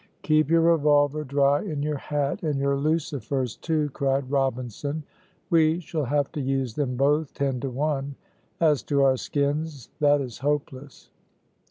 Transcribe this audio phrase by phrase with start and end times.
[0.23, 5.03] "Keep your revolver dry in your hat and your lucifers, too," cried Robinson.
[5.51, 8.15] "We shall have to use them both, ten to one.
[8.59, 11.11] As to our skins, that is hopeless."